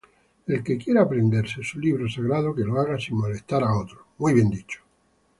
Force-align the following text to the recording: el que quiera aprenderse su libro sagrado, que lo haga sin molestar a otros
el 0.47 0.63
que 0.63 0.79
quiera 0.79 1.03
aprenderse 1.03 1.61
su 1.63 1.79
libro 1.79 2.09
sagrado, 2.09 2.55
que 2.55 2.63
lo 2.63 2.79
haga 2.79 2.97
sin 2.99 3.17
molestar 3.19 3.61
a 3.63 3.77
otros 3.77 4.01